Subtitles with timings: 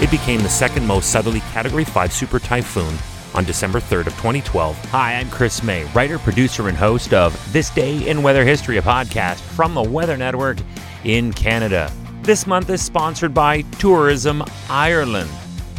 [0.00, 2.96] It became the second most southerly Category 5 super typhoon
[3.34, 4.78] on December 3rd of 2012.
[4.90, 8.82] Hi, I'm Chris May, writer, producer, and host of This Day in Weather History, a
[8.82, 10.58] podcast from the Weather Network
[11.02, 11.92] in Canada.
[12.22, 15.30] This month is sponsored by Tourism Ireland.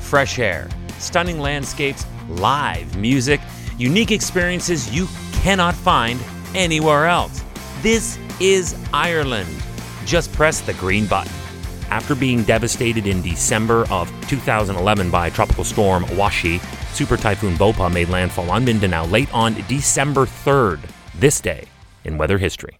[0.00, 3.40] Fresh air, stunning landscapes, live music,
[3.76, 6.18] unique experiences you cannot find
[6.56, 7.44] anywhere else.
[7.82, 9.48] This is Ireland.
[10.04, 11.37] Just press the green button.
[11.98, 16.60] After being devastated in December of 2011 by Tropical Storm Washi,
[16.94, 20.78] Super Typhoon Bopha made landfall on Mindanao late on December 3rd,
[21.16, 21.64] this day
[22.04, 22.76] in weather history.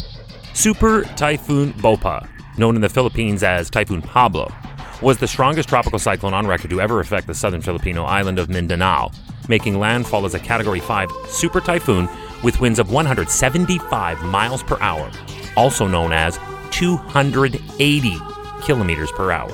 [0.54, 2.28] Super Typhoon Bopha,
[2.58, 4.54] known in the Philippines as Typhoon Pablo,
[5.02, 8.48] was the strongest tropical cyclone on record to ever affect the southern Filipino island of
[8.48, 9.10] Mindanao,
[9.48, 12.08] making landfall as a Category 5 super typhoon
[12.44, 15.10] with winds of 175 miles per hour,
[15.56, 16.38] also known as
[16.70, 19.50] 280 kilometers per hour.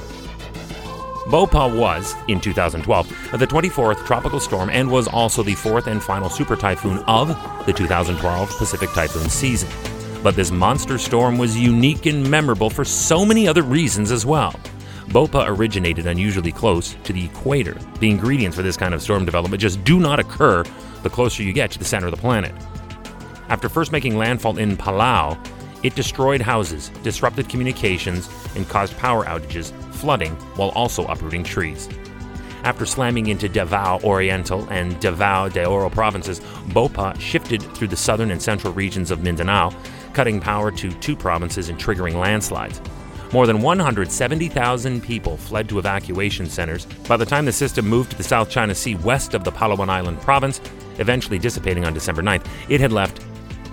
[1.27, 6.29] Bopha was, in 2012, the 24th tropical storm and was also the fourth and final
[6.29, 7.29] super typhoon of
[7.65, 9.71] the 2012 Pacific typhoon season.
[10.23, 14.53] But this monster storm was unique and memorable for so many other reasons as well.
[15.09, 17.75] Bopha originated unusually close to the equator.
[18.01, 20.63] The ingredients for this kind of storm development just do not occur
[21.03, 22.55] the closer you get to the center of the planet.
[23.49, 25.39] After first making landfall in Palau,
[25.85, 31.89] it destroyed houses, disrupted communications, and caused power outages, flooding, while also uprooting trees.
[32.65, 38.31] After slamming into Davao Oriental and Davao de Oro provinces, Bopha shifted through the southern
[38.31, 39.71] and central regions of Mindanao,
[40.15, 42.81] cutting power to two provinces and triggering landslides.
[43.35, 46.87] More than 170,000 people fled to evacuation centers.
[47.09, 49.91] By the time the system moved to the South China Sea west of the Palawan
[49.91, 50.63] Island province,
[50.99, 53.21] eventually dissipating on December 9th, it had left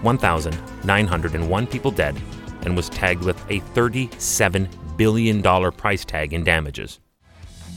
[0.02, 2.20] 1,901 people dead
[2.64, 7.00] and was tagged with a $37 billion price tag in damages.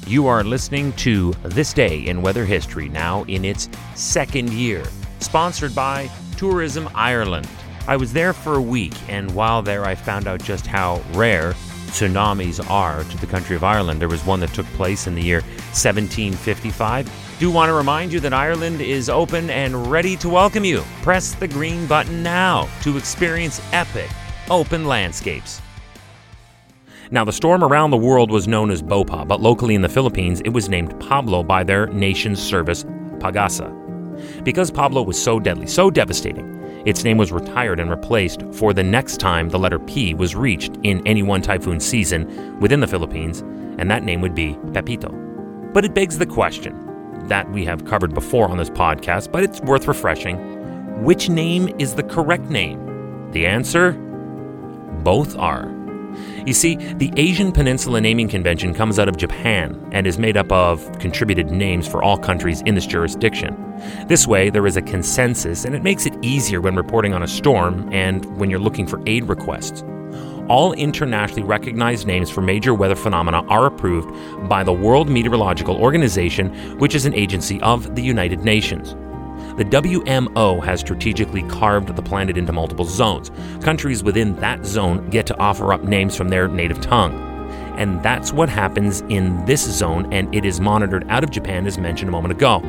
[0.06, 4.84] You are listening to This Day in Weather History, now in its second year,
[5.20, 7.48] sponsored by Tourism Ireland.
[7.88, 11.54] I was there for a week, and while there, I found out just how rare
[11.94, 14.00] tsunamis are to the country of Ireland.
[14.00, 17.36] There was one that took place in the year 1755.
[17.38, 20.82] Do want to remind you that Ireland is open and ready to welcome you.
[21.02, 24.10] Press the green button now to experience epic
[24.50, 25.60] open landscapes.
[27.10, 30.40] Now, the storm around the world was known as Bopha, but locally in the Philippines,
[30.40, 32.84] it was named Pablo by their nation's service,
[33.18, 33.72] Pagasa.
[34.42, 38.82] Because Pablo was so deadly, so devastating, its name was retired and replaced for the
[38.82, 43.40] next time the letter P was reached in any one typhoon season within the Philippines,
[43.78, 45.10] and that name would be Pepito.
[45.72, 46.80] But it begs the question
[47.28, 51.02] that we have covered before on this podcast, but it's worth refreshing.
[51.02, 53.30] Which name is the correct name?
[53.32, 53.92] The answer?
[55.02, 55.83] Both are.
[56.46, 60.50] You see, the Asian Peninsula Naming Convention comes out of Japan and is made up
[60.52, 63.56] of contributed names for all countries in this jurisdiction.
[64.06, 67.28] This way, there is a consensus, and it makes it easier when reporting on a
[67.28, 69.82] storm and when you're looking for aid requests.
[70.48, 74.10] All internationally recognized names for major weather phenomena are approved
[74.48, 78.94] by the World Meteorological Organization, which is an agency of the United Nations.
[79.56, 83.30] The WMO has strategically carved the planet into multiple zones.
[83.62, 87.14] Countries within that zone get to offer up names from their native tongue.
[87.76, 91.78] And that's what happens in this zone, and it is monitored out of Japan, as
[91.78, 92.60] mentioned a moment ago.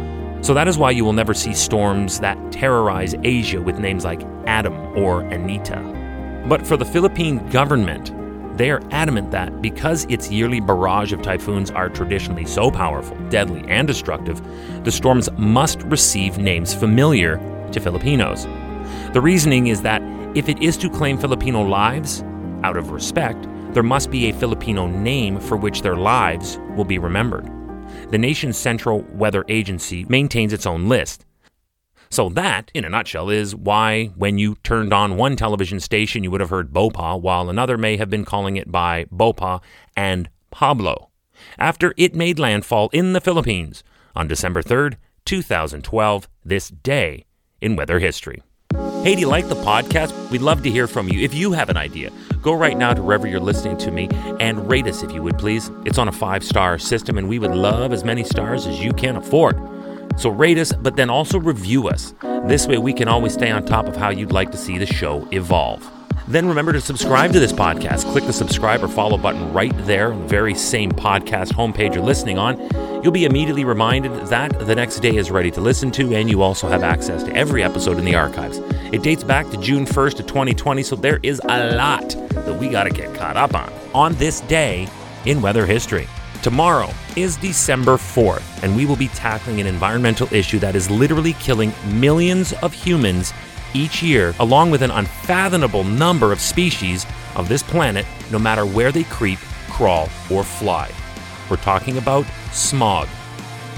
[0.41, 4.21] So that is why you will never see storms that terrorize Asia with names like
[4.45, 5.81] Adam or Anita.
[6.47, 8.14] But for the Philippine government,
[8.57, 13.63] they are adamant that because its yearly barrage of typhoons are traditionally so powerful, deadly,
[13.67, 14.41] and destructive,
[14.83, 17.37] the storms must receive names familiar
[17.71, 18.45] to Filipinos.
[19.13, 20.01] The reasoning is that
[20.35, 22.23] if it is to claim Filipino lives,
[22.63, 26.97] out of respect, there must be a Filipino name for which their lives will be
[26.97, 27.49] remembered.
[28.09, 31.25] The nation's central weather agency maintains its own list.
[32.15, 36.31] So, that, in a nutshell, is why when you turned on one television station, you
[36.31, 39.61] would have heard Bopha, while another may have been calling it by Bopha
[39.97, 41.09] and Pablo,
[41.59, 43.83] after it made landfall in the Philippines
[44.15, 44.95] on December 3rd,
[45.25, 47.25] 2012, this day
[47.59, 48.41] in weather history.
[49.03, 50.31] Hey, do you like the podcast?
[50.31, 51.19] We'd love to hear from you.
[51.19, 54.07] If you have an idea, go right now to wherever you're listening to me
[54.39, 55.69] and rate us if you would please.
[55.83, 58.93] It's on a five star system, and we would love as many stars as you
[58.93, 59.59] can afford.
[60.17, 62.13] So rate us, but then also review us.
[62.45, 64.85] This way we can always stay on top of how you'd like to see the
[64.85, 65.89] show evolve.
[66.27, 68.11] Then remember to subscribe to this podcast.
[68.11, 72.57] Click the subscribe or follow button right there very same podcast homepage you're listening on.
[73.03, 76.41] You'll be immediately reminded that the next day is ready to listen to, and you
[76.41, 78.57] also have access to every episode in the archives.
[78.91, 82.69] It dates back to June 1st of 2020, so there is a lot that we
[82.69, 84.87] got to get caught up on on this day
[85.25, 86.07] in weather history.
[86.45, 91.33] Tomorrow is December 4th, and we will be tackling an environmental issue that is literally
[91.33, 93.33] killing millions of humans
[93.73, 98.91] each year, along with an unfathomable number of species of this planet, no matter where
[98.91, 99.39] they creep,
[99.71, 100.87] crawl, or fly.
[101.49, 103.07] We're talking about smog.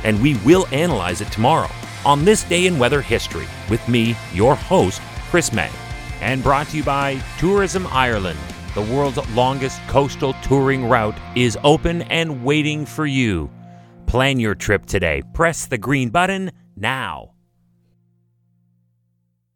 [0.03, 1.71] And we will analyze it tomorrow
[2.05, 5.71] on this day in weather history with me, your host, Chris May.
[6.19, 8.39] And brought to you by Tourism Ireland.
[8.77, 13.49] The world's longest coastal touring route is open and waiting for you.
[14.05, 15.23] Plan your trip today.
[15.33, 17.31] Press the green button now.